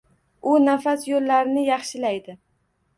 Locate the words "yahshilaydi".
1.69-2.41